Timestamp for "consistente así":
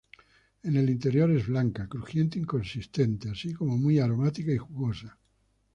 2.43-3.53